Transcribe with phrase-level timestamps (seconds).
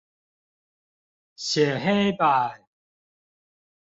[1.35, 2.65] 寫黑板